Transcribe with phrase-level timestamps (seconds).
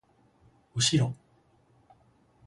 [0.73, 1.13] うしろ